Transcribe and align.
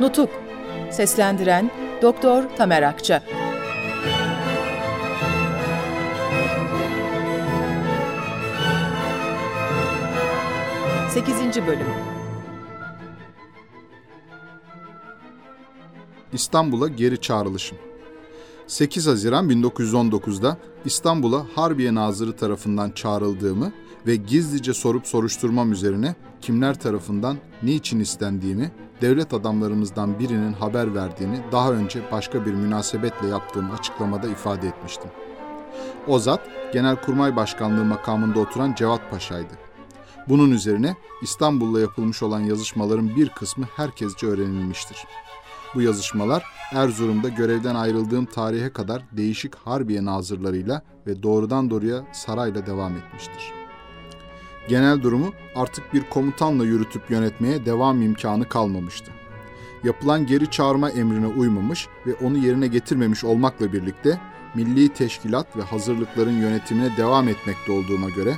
Nutuk. 0.00 0.30
Seslendiren 0.90 1.70
Doktor 2.02 2.44
Tamer 2.56 2.82
Akça. 2.82 3.22
8. 11.10 11.66
Bölüm. 11.66 11.86
İstanbul'a 16.32 16.88
geri 16.88 17.20
çağrılışım 17.20 17.87
8 18.68 19.06
Haziran 19.06 19.50
1919'da 19.50 20.56
İstanbul'a 20.84 21.46
Harbiye 21.54 21.94
Nazırı 21.94 22.36
tarafından 22.36 22.90
çağrıldığımı 22.90 23.72
ve 24.06 24.16
gizlice 24.16 24.74
sorup 24.74 25.06
soruşturmam 25.06 25.72
üzerine 25.72 26.14
kimler 26.40 26.80
tarafından 26.80 27.36
niçin 27.62 28.00
istendiğimi 28.00 28.72
devlet 29.00 29.34
adamlarımızdan 29.34 30.18
birinin 30.18 30.52
haber 30.52 30.94
verdiğini 30.94 31.40
daha 31.52 31.72
önce 31.72 32.02
başka 32.12 32.46
bir 32.46 32.52
münasebetle 32.52 33.28
yaptığım 33.28 33.70
açıklamada 33.70 34.28
ifade 34.28 34.68
etmiştim. 34.68 35.10
O 36.08 36.18
zat 36.18 36.40
Genelkurmay 36.72 37.36
Başkanlığı 37.36 37.84
makamında 37.84 38.40
oturan 38.40 38.74
Cevat 38.74 39.10
Paşa'ydı. 39.10 39.54
Bunun 40.28 40.50
üzerine 40.50 40.96
İstanbul'da 41.22 41.80
yapılmış 41.80 42.22
olan 42.22 42.40
yazışmaların 42.40 43.16
bir 43.16 43.28
kısmı 43.28 43.66
herkesce 43.76 44.26
öğrenilmiştir. 44.26 44.98
Bu 45.74 45.82
yazışmalar 45.82 46.44
Erzurum'da 46.72 47.28
görevden 47.28 47.74
ayrıldığım 47.74 48.24
tarihe 48.24 48.72
kadar 48.72 49.02
değişik 49.12 49.54
harbiye 49.54 50.04
nazırlarıyla 50.04 50.82
ve 51.06 51.22
doğrudan 51.22 51.70
doğruya 51.70 52.04
sarayla 52.12 52.66
devam 52.66 52.96
etmiştir. 52.96 53.52
Genel 54.68 55.02
durumu 55.02 55.32
artık 55.54 55.94
bir 55.94 56.02
komutanla 56.10 56.64
yürütüp 56.64 57.10
yönetmeye 57.10 57.66
devam 57.66 58.02
imkanı 58.02 58.48
kalmamıştı. 58.48 59.10
Yapılan 59.84 60.26
geri 60.26 60.50
çağırma 60.50 60.90
emrine 60.90 61.26
uymamış 61.26 61.88
ve 62.06 62.14
onu 62.14 62.38
yerine 62.38 62.66
getirmemiş 62.66 63.24
olmakla 63.24 63.72
birlikte 63.72 64.20
milli 64.54 64.88
teşkilat 64.88 65.56
ve 65.56 65.62
hazırlıkların 65.62 66.40
yönetimine 66.40 66.96
devam 66.96 67.28
etmekte 67.28 67.72
olduğuma 67.72 68.08
göre 68.08 68.34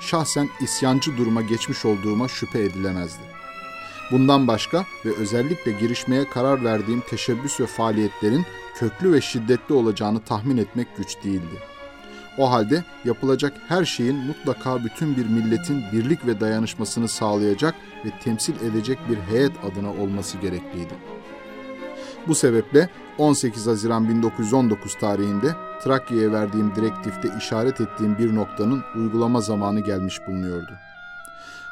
şahsen 0.00 0.48
isyancı 0.60 1.16
duruma 1.16 1.42
geçmiş 1.42 1.84
olduğuma 1.84 2.28
şüphe 2.28 2.62
edilemezdi. 2.62 3.39
Bundan 4.10 4.48
başka 4.48 4.84
ve 5.04 5.14
özellikle 5.16 5.72
girişmeye 5.72 6.24
karar 6.24 6.64
verdiğim 6.64 7.00
teşebbüs 7.00 7.60
ve 7.60 7.66
faaliyetlerin 7.66 8.46
köklü 8.74 9.12
ve 9.12 9.20
şiddetli 9.20 9.74
olacağını 9.74 10.20
tahmin 10.20 10.56
etmek 10.56 10.96
güç 10.96 11.24
değildi. 11.24 11.58
O 12.38 12.50
halde 12.50 12.84
yapılacak 13.04 13.52
her 13.68 13.84
şeyin 13.84 14.16
mutlaka 14.16 14.84
bütün 14.84 15.16
bir 15.16 15.26
milletin 15.26 15.84
birlik 15.92 16.26
ve 16.26 16.40
dayanışmasını 16.40 17.08
sağlayacak 17.08 17.74
ve 18.04 18.10
temsil 18.24 18.54
edecek 18.60 18.98
bir 19.08 19.16
heyet 19.16 19.52
adına 19.64 19.90
olması 19.90 20.38
gerekliydi. 20.38 20.94
Bu 22.28 22.34
sebeple 22.34 22.88
18 23.18 23.66
Haziran 23.66 24.08
1919 24.08 24.94
tarihinde 24.94 25.54
Trakya'ya 25.84 26.32
verdiğim 26.32 26.74
direktifte 26.74 27.28
işaret 27.38 27.80
ettiğim 27.80 28.18
bir 28.18 28.34
noktanın 28.34 28.84
uygulama 28.96 29.40
zamanı 29.40 29.80
gelmiş 29.80 30.20
bulunuyordu. 30.28 30.72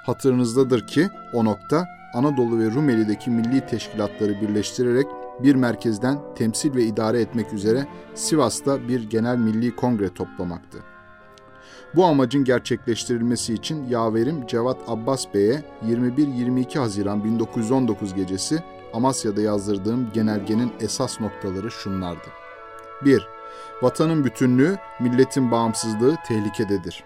Hatırınızdadır 0.07 0.87
ki 0.87 1.11
o 1.33 1.45
nokta 1.45 1.98
Anadolu 2.15 2.59
ve 2.59 2.71
Rumeli'deki 2.71 3.31
milli 3.31 3.67
teşkilatları 3.67 4.41
birleştirerek 4.41 5.07
bir 5.43 5.55
merkezden 5.55 6.19
temsil 6.35 6.75
ve 6.75 6.83
idare 6.83 7.21
etmek 7.21 7.53
üzere 7.53 7.87
Sivas'ta 8.15 8.89
bir 8.89 9.11
genel 9.11 9.37
milli 9.37 9.77
kongre 9.77 10.15
toplamaktı. 10.15 10.79
Bu 11.95 12.05
amacın 12.05 12.45
gerçekleştirilmesi 12.45 13.55
için 13.55 13.87
yaverim 13.87 14.47
Cevat 14.47 14.79
Abbas 14.89 15.35
Bey'e 15.35 15.63
21-22 15.87 16.79
Haziran 16.79 17.25
1919 17.25 18.15
gecesi 18.15 18.63
Amasya'da 18.93 19.41
yazdırdığım 19.41 20.11
genelgenin 20.15 20.73
esas 20.81 21.21
noktaları 21.21 21.71
şunlardı. 21.71 22.29
1. 23.05 23.29
Vatanın 23.83 24.25
bütünlüğü, 24.25 24.77
milletin 25.01 25.51
bağımsızlığı 25.51 26.17
tehlikededir. 26.29 27.05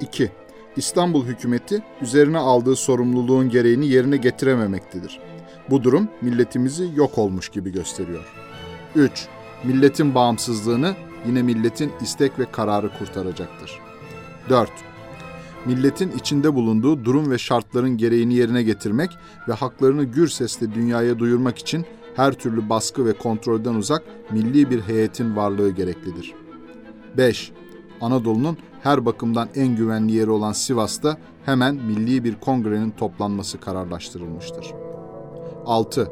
2. 0.00 0.32
İstanbul 0.76 1.26
hükümeti 1.26 1.82
üzerine 2.02 2.38
aldığı 2.38 2.76
sorumluluğun 2.76 3.48
gereğini 3.48 3.86
yerine 3.86 4.16
getirememektedir. 4.16 5.20
Bu 5.70 5.82
durum 5.82 6.08
milletimizi 6.22 6.90
yok 6.94 7.18
olmuş 7.18 7.48
gibi 7.48 7.72
gösteriyor. 7.72 8.24
3. 8.94 9.28
Milletin 9.64 10.14
bağımsızlığını 10.14 10.94
yine 11.26 11.42
milletin 11.42 11.92
istek 12.00 12.38
ve 12.38 12.44
kararı 12.52 12.90
kurtaracaktır. 12.98 13.80
4. 14.48 14.70
Milletin 15.66 16.10
içinde 16.18 16.54
bulunduğu 16.54 17.04
durum 17.04 17.30
ve 17.30 17.38
şartların 17.38 17.96
gereğini 17.96 18.34
yerine 18.34 18.62
getirmek 18.62 19.10
ve 19.48 19.52
haklarını 19.52 20.04
gür 20.04 20.28
sesle 20.28 20.74
dünyaya 20.74 21.18
duyurmak 21.18 21.58
için 21.58 21.86
her 22.16 22.32
türlü 22.32 22.68
baskı 22.68 23.06
ve 23.06 23.12
kontrolden 23.12 23.74
uzak 23.74 24.02
milli 24.30 24.70
bir 24.70 24.80
heyetin 24.80 25.36
varlığı 25.36 25.70
gereklidir. 25.70 26.34
5. 27.16 27.52
Anadolu'nun 28.02 28.58
her 28.82 29.06
bakımdan 29.06 29.48
en 29.54 29.76
güvenli 29.76 30.12
yeri 30.12 30.30
olan 30.30 30.52
Sivas'ta 30.52 31.16
hemen 31.44 31.74
milli 31.74 32.24
bir 32.24 32.34
kongrenin 32.40 32.90
toplanması 32.90 33.60
kararlaştırılmıştır. 33.60 34.72
6. 35.66 36.08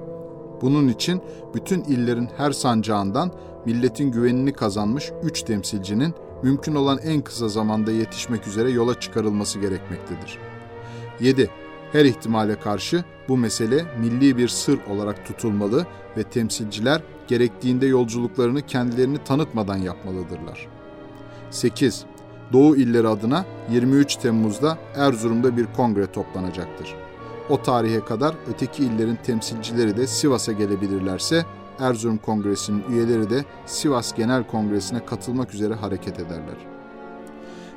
Bunun 0.62 0.88
için 0.88 1.22
bütün 1.54 1.82
illerin 1.82 2.28
her 2.36 2.52
sancağından 2.52 3.32
milletin 3.66 4.10
güvenini 4.10 4.52
kazanmış 4.52 5.12
3 5.22 5.42
temsilcinin 5.42 6.14
mümkün 6.42 6.74
olan 6.74 6.98
en 6.98 7.20
kısa 7.20 7.48
zamanda 7.48 7.92
yetişmek 7.92 8.46
üzere 8.46 8.70
yola 8.70 9.00
çıkarılması 9.00 9.58
gerekmektedir. 9.58 10.38
7. 11.20 11.50
Her 11.92 12.04
ihtimale 12.04 12.60
karşı 12.60 13.04
bu 13.28 13.36
mesele 13.36 13.84
milli 14.00 14.36
bir 14.36 14.48
sır 14.48 14.78
olarak 14.90 15.26
tutulmalı 15.26 15.86
ve 16.16 16.22
temsilciler 16.22 17.02
gerektiğinde 17.28 17.86
yolculuklarını 17.86 18.62
kendilerini 18.62 19.24
tanıtmadan 19.24 19.76
yapmalıdırlar. 19.76 20.68
8. 21.50 22.04
Doğu 22.52 22.76
illeri 22.76 23.08
adına 23.08 23.44
23 23.70 24.16
Temmuz'da 24.16 24.78
Erzurum'da 24.96 25.56
bir 25.56 25.66
kongre 25.76 26.06
toplanacaktır. 26.06 26.94
O 27.48 27.62
tarihe 27.62 28.04
kadar 28.04 28.34
öteki 28.48 28.84
illerin 28.84 29.18
temsilcileri 29.22 29.96
de 29.96 30.06
Sivas'a 30.06 30.52
gelebilirlerse 30.52 31.44
Erzurum 31.80 32.18
Kongresi'nin 32.18 32.84
üyeleri 32.90 33.30
de 33.30 33.44
Sivas 33.66 34.14
Genel 34.14 34.46
Kongresi'ne 34.46 35.04
katılmak 35.04 35.54
üzere 35.54 35.74
hareket 35.74 36.20
ederler. 36.20 36.56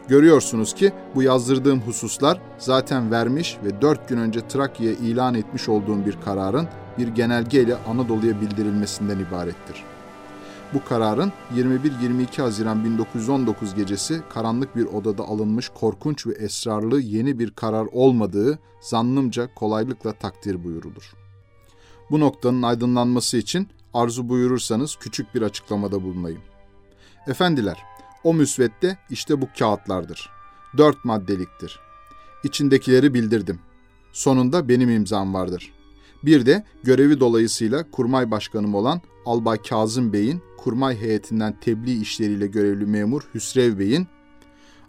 Görüyorsunuz 0.07 0.73
ki 0.73 0.91
bu 1.15 1.23
yazdırdığım 1.23 1.81
hususlar 1.81 2.41
zaten 2.57 3.11
vermiş 3.11 3.57
ve 3.63 3.81
dört 3.81 4.09
gün 4.09 4.17
önce 4.17 4.47
Trakya'ya 4.47 4.95
ilan 4.95 5.33
etmiş 5.33 5.69
olduğum 5.69 6.05
bir 6.05 6.17
kararın 6.25 6.67
bir 6.97 7.07
genelgeyle 7.07 7.75
Anadolu'ya 7.87 8.41
bildirilmesinden 8.41 9.19
ibarettir. 9.19 9.83
Bu 10.73 10.83
kararın 10.85 11.31
21-22 11.55 12.41
Haziran 12.41 12.85
1919 12.85 13.75
gecesi 13.75 14.21
karanlık 14.29 14.75
bir 14.75 14.85
odada 14.85 15.23
alınmış 15.23 15.69
korkunç 15.69 16.27
ve 16.27 16.31
esrarlı 16.31 17.01
yeni 17.01 17.39
bir 17.39 17.51
karar 17.51 17.87
olmadığı 17.91 18.59
zannımca 18.81 19.53
kolaylıkla 19.55 20.13
takdir 20.13 20.63
buyurulur. 20.63 21.13
Bu 22.11 22.19
noktanın 22.19 22.61
aydınlanması 22.61 23.37
için 23.37 23.67
arzu 23.93 24.29
buyurursanız 24.29 24.95
küçük 24.95 25.35
bir 25.35 25.41
açıklamada 25.41 26.03
bulunayım. 26.03 26.41
Efendiler, 27.27 27.83
o 28.23 28.33
müsvedde 28.33 28.97
işte 29.09 29.41
bu 29.41 29.47
kağıtlardır. 29.59 30.29
Dört 30.77 31.05
maddeliktir. 31.05 31.79
İçindekileri 32.43 33.13
bildirdim. 33.13 33.59
Sonunda 34.13 34.69
benim 34.69 34.89
imzam 34.89 35.33
vardır. 35.33 35.73
Bir 36.23 36.45
de 36.45 36.63
görevi 36.83 37.19
dolayısıyla 37.19 37.91
kurmay 37.91 38.31
başkanım 38.31 38.75
olan 38.75 39.01
Albay 39.25 39.61
Kazım 39.61 40.13
Bey'in 40.13 40.41
kurmay 40.57 41.01
heyetinden 41.01 41.59
tebliğ 41.61 42.01
işleriyle 42.01 42.47
görevli 42.47 42.85
memur 42.85 43.21
Hüsrev 43.33 43.79
Bey'in, 43.79 44.07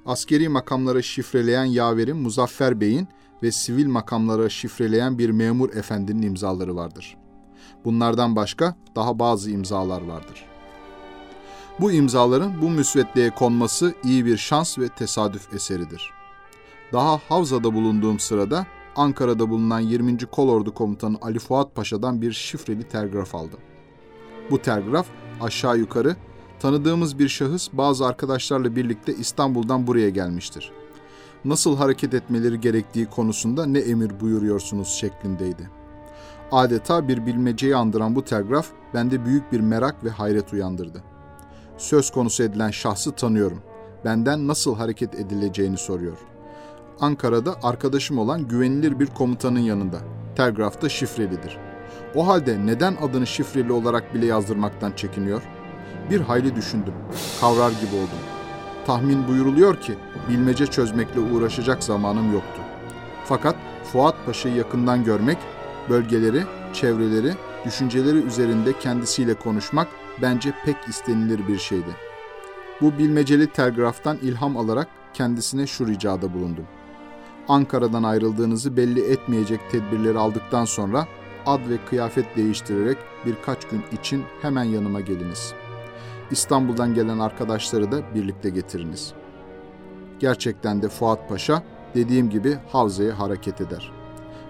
askeri 0.07 0.49
makamlara 0.49 1.03
şifreleyen 1.03 1.65
yaverim 1.65 2.17
Muzaffer 2.17 2.81
Bey'in 2.81 3.09
ve 3.43 3.53
sivil 3.53 3.87
makamlara 3.87 4.49
şifreleyen 4.49 5.19
bir 5.19 5.31
memur 5.31 5.77
efendinin 5.77 6.23
imzaları 6.23 6.77
vardır. 6.77 7.17
Bunlardan 7.85 8.37
başka 8.37 8.77
daha 8.97 9.19
bazı 9.19 9.51
imzalar 9.51 10.03
vardır. 10.03 10.47
Bu 11.81 11.93
imzaların 11.93 12.63
bu 12.63 12.71
müsveddeye 12.71 13.31
konması 13.31 13.95
iyi 14.05 14.27
bir 14.27 14.37
şans 14.37 14.79
ve 14.79 14.89
tesadüf 14.89 15.55
eseridir. 15.55 16.11
Daha 16.93 17.21
Havza'da 17.29 17.75
bulunduğum 17.75 18.19
sırada 18.19 18.67
Ankara'da 18.97 19.51
bulunan 19.51 19.81
20. 19.81 20.19
Kolordu 20.19 20.75
Komutanı 20.75 21.17
Ali 21.23 21.39
Fuat 21.39 21.75
Paşa'dan 21.75 22.23
bir 22.23 22.33
şifreli 22.33 22.89
telgraf 22.89 23.35
aldım. 23.35 23.61
Bu 24.51 24.63
telgraf 24.63 25.07
aşağı 25.41 25.79
yukarı 25.79 26.17
tanıdığımız 26.61 27.19
bir 27.19 27.29
şahıs 27.29 27.69
bazı 27.73 28.07
arkadaşlarla 28.07 28.77
birlikte 28.77 29.15
İstanbul'dan 29.15 29.87
buraya 29.87 30.11
gelmiştir. 30.11 30.73
Nasıl 31.45 31.77
hareket 31.77 32.15
etmeleri 32.15 32.61
gerektiği 32.61 33.07
konusunda 33.07 33.67
ne 33.67 33.79
emir 33.79 34.21
buyuruyorsunuz 34.21 34.89
şeklindeydi. 34.89 35.71
Adeta 36.53 37.09
bir 37.09 37.27
bilmeceyi 37.27 37.77
andıran 37.77 38.15
bu 38.15 38.25
telgraf 38.25 38.67
bende 38.95 39.25
büyük 39.25 39.53
bir 39.53 39.61
merak 39.61 40.05
ve 40.05 40.11
hayret 40.11 40.53
uyandırdı. 40.53 41.03
Söz 41.79 42.11
konusu 42.11 42.43
edilen 42.43 42.71
şahsı 42.71 43.13
tanıyorum. 43.13 43.63
Benden 44.05 44.49
nasıl 44.49 44.77
hareket 44.77 45.15
edileceğini 45.15 45.79
soruyor. 45.79 46.19
Ankara'da 47.01 47.55
arkadaşım 47.63 48.19
olan 48.19 48.49
güvenilir 48.49 49.01
bir 49.01 49.07
komutanın 49.07 49.61
yanında. 49.61 49.99
Telgraf 50.37 50.83
da 50.83 50.89
şifrelidir. 50.89 51.59
O 52.15 52.27
halde 52.27 52.67
neden 52.67 52.97
adını 53.03 53.27
şifreli 53.27 53.73
olarak 53.73 54.15
bile 54.15 54.27
yazdırmaktan 54.27 54.93
çekiniyor? 54.93 55.43
Bir 56.11 56.21
hayli 56.21 56.57
düşündüm. 56.57 56.95
Kavrar 57.41 57.71
gibi 57.71 57.95
oldum. 57.95 58.19
Tahmin 58.87 59.29
buyuruluyor 59.29 59.81
ki 59.81 59.95
bilmece 60.29 60.67
çözmekle 60.67 61.21
uğraşacak 61.21 61.85
zamanım 61.85 62.33
yoktu. 62.33 62.61
Fakat 63.25 63.57
Fuat 63.85 64.15
Paşa'yı 64.27 64.55
yakından 64.55 65.05
görmek, 65.05 65.39
bölgeleri, 65.89 66.43
çevreleri, 66.73 67.33
düşünceleri 67.65 68.19
üzerinde 68.19 68.79
kendisiyle 68.79 69.35
konuşmak 69.35 69.89
bence 70.23 70.53
pek 70.65 70.77
istenilir 70.89 71.49
bir 71.49 71.59
şeydi. 71.59 71.97
Bu 72.81 72.99
bilmeceli 72.99 73.47
telgraftan 73.47 74.17
ilham 74.17 74.57
alarak 74.57 74.89
kendisine 75.15 75.67
şu 75.67 75.87
ricada 75.87 76.35
bulundum. 76.35 76.65
Ankara'dan 77.49 78.03
ayrıldığınızı 78.03 78.77
belli 78.77 79.11
etmeyecek 79.13 79.61
tedbirleri 79.71 80.19
aldıktan 80.19 80.65
sonra 80.65 81.07
ad 81.47 81.69
ve 81.69 81.85
kıyafet 81.89 82.37
değiştirerek 82.37 82.99
birkaç 83.27 83.69
gün 83.69 83.83
için 83.93 84.25
hemen 84.43 84.65
yanıma 84.65 85.01
geliniz. 85.01 85.55
İstanbul'dan 86.31 86.95
gelen 86.95 87.19
arkadaşları 87.19 87.93
da 87.93 88.15
birlikte 88.15 88.51
getiriniz. 88.51 89.13
Gerçekten 90.19 90.83
de 90.83 90.89
Fuat 90.89 91.29
Paşa 91.29 91.63
dediğim 91.95 92.31
gibi 92.31 92.59
Havza'ya 92.73 93.19
hareket 93.19 93.61
eder. 93.61 93.93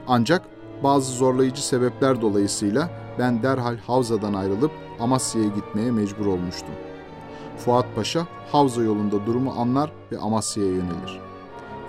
Ancak 0.09 0.43
bazı 0.83 1.13
zorlayıcı 1.13 1.67
sebepler 1.67 2.21
dolayısıyla 2.21 2.91
ben 3.19 3.43
derhal 3.43 3.77
Havza'dan 3.77 4.35
ayrılıp 4.35 4.71
Amasya'ya 5.01 5.49
gitmeye 5.49 5.91
mecbur 5.91 6.27
olmuştum. 6.27 6.75
Fuat 7.57 7.87
Paşa 7.97 8.27
Havza 8.53 8.83
yolunda 8.83 9.27
durumu 9.27 9.55
anlar 9.59 9.93
ve 10.13 10.19
Amasya'ya 10.19 10.71
yönelir. 10.71 11.21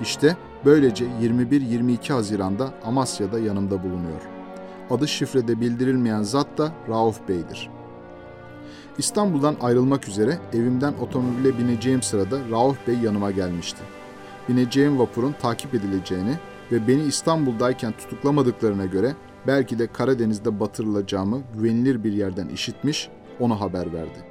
İşte 0.01 0.37
böylece 0.65 1.05
21-22 1.21 2.13
Haziran'da 2.13 2.73
Amasya'da 2.85 3.39
yanımda 3.39 3.83
bulunuyor. 3.83 4.34
Adı 4.89 5.07
şifrede 5.07 5.61
bildirilmeyen 5.61 6.23
zat 6.23 6.57
da 6.57 6.71
Rauf 6.89 7.27
Bey'dir. 7.27 7.69
İstanbul'dan 8.97 9.55
ayrılmak 9.61 10.07
üzere 10.07 10.37
evimden 10.53 10.93
otomobile 10.93 11.57
bineceğim 11.57 12.01
sırada 12.01 12.39
Rauf 12.51 12.87
Bey 12.87 12.95
yanıma 12.95 13.31
gelmişti. 13.31 13.81
Bineceğim 14.49 14.99
vapurun 14.99 15.35
takip 15.41 15.73
edileceğini 15.73 16.39
ve 16.71 16.87
beni 16.87 17.01
İstanbul'dayken 17.01 17.91
tutuklamadıklarına 17.91 18.85
göre 18.85 19.15
belki 19.47 19.79
de 19.79 19.87
Karadeniz'de 19.87 20.59
batırılacağımı 20.59 21.41
güvenilir 21.53 22.03
bir 22.03 22.13
yerden 22.13 22.47
işitmiş, 22.47 23.09
ona 23.39 23.59
haber 23.59 23.93
verdi. 23.93 24.25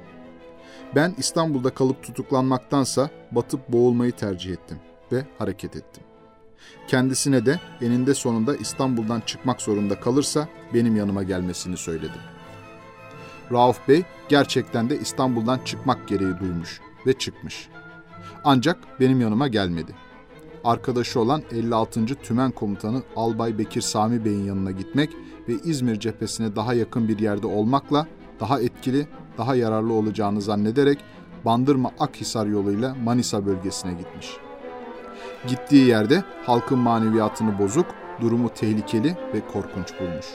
Ben 0.95 1.13
İstanbul'da 1.17 1.69
kalıp 1.69 2.03
tutuklanmaktansa 2.03 3.09
batıp 3.31 3.69
boğulmayı 3.69 4.11
tercih 4.11 4.51
ettim 4.53 4.77
ve 5.11 5.25
hareket 5.37 5.75
ettim. 5.75 6.04
Kendisine 6.87 7.45
de 7.45 7.59
eninde 7.81 8.13
sonunda 8.13 8.55
İstanbul'dan 8.55 9.19
çıkmak 9.19 9.61
zorunda 9.61 9.99
kalırsa 9.99 10.47
benim 10.73 10.95
yanıma 10.95 11.23
gelmesini 11.23 11.77
söyledim. 11.77 12.21
Rauf 13.51 13.87
Bey 13.87 14.03
gerçekten 14.29 14.89
de 14.89 14.99
İstanbul'dan 14.99 15.59
çıkmak 15.65 16.07
gereği 16.07 16.39
duymuş 16.39 16.81
ve 17.07 17.13
çıkmış. 17.13 17.69
Ancak 18.43 18.77
benim 18.99 19.21
yanıma 19.21 19.47
gelmedi. 19.47 19.95
Arkadaşı 20.63 21.19
olan 21.19 21.41
56. 21.51 22.05
Tümen 22.05 22.51
Komutanı 22.51 23.03
Albay 23.15 23.57
Bekir 23.57 23.81
Sami 23.81 24.25
Bey'in 24.25 24.43
yanına 24.43 24.71
gitmek 24.71 25.09
ve 25.49 25.53
İzmir 25.53 25.99
cephesine 25.99 26.55
daha 26.55 26.73
yakın 26.73 27.07
bir 27.07 27.19
yerde 27.19 27.47
olmakla 27.47 28.07
daha 28.39 28.61
etkili, 28.61 29.07
daha 29.37 29.55
yararlı 29.55 29.93
olacağını 29.93 30.41
zannederek 30.41 30.99
Bandırma 31.45 31.91
Akhisar 31.99 32.45
yoluyla 32.45 32.95
Manisa 33.03 33.45
bölgesine 33.45 33.93
gitmiş. 33.93 34.44
Gittiği 35.47 35.87
yerde 35.87 36.23
halkın 36.45 36.79
maneviyatını 36.79 37.59
bozuk, 37.59 37.85
durumu 38.21 38.49
tehlikeli 38.49 39.17
ve 39.33 39.47
korkunç 39.47 39.99
bulmuş. 39.99 40.25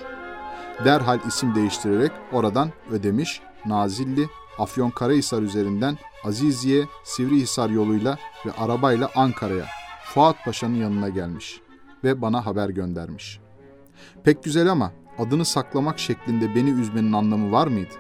Derhal 0.85 1.19
isim 1.29 1.55
değiştirerek 1.55 2.12
oradan 2.33 2.71
Ödemiş, 2.91 3.41
Nazilli, 3.67 4.29
Afyonkarahisar 4.59 5.43
üzerinden 5.43 5.99
Aziziye, 6.25 6.85
Sivrihisar 7.05 7.71
yoluyla 7.71 8.19
ve 8.47 8.53
arabayla 8.53 9.11
Ankara'ya, 9.15 9.65
Fuat 10.05 10.45
Paşa'nın 10.45 10.75
yanına 10.75 11.09
gelmiş 11.09 11.61
ve 12.05 12.23
bana 12.23 12.47
haber 12.47 12.69
göndermiş. 12.69 13.41
Pek 14.25 14.45
güzel 14.45 14.71
ama 14.71 14.93
adını 15.19 15.45
saklamak 15.45 15.99
şeklinde 15.99 16.55
beni 16.55 16.71
üzmenin 16.71 17.13
anlamı 17.13 17.53
var 17.53 17.67
mıydı? 17.67 17.95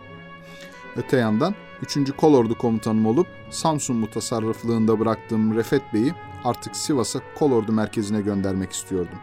Öte 0.96 1.16
yandan 1.16 1.54
3. 1.82 2.16
Kolordu 2.16 2.58
komutanım 2.58 3.06
olup 3.06 3.26
Samsun 3.50 3.96
mutasarrıflığında 3.96 5.00
bıraktığım 5.00 5.54
Refet 5.54 5.82
Bey'i 5.94 6.14
artık 6.44 6.76
Sivas'a 6.76 7.20
kolordu 7.34 7.72
merkezine 7.72 8.20
göndermek 8.20 8.72
istiyordum. 8.72 9.18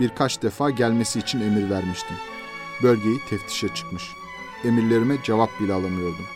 Birkaç 0.00 0.42
defa 0.42 0.70
gelmesi 0.70 1.18
için 1.18 1.40
emir 1.40 1.70
vermiştim. 1.70 2.16
Bölgeyi 2.82 3.20
teftişe 3.30 3.68
çıkmış. 3.68 4.12
Emirlerime 4.64 5.16
cevap 5.22 5.60
bile 5.60 5.72
alamıyordum. 5.72 6.26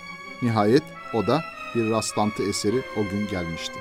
Nihayet 0.43 0.83
o 1.15 1.27
da 1.27 1.41
bir 1.75 1.91
rastlantı 1.91 2.43
eseri 2.43 2.83
o 2.97 3.11
gün 3.11 3.29
gelmişti. 3.29 3.79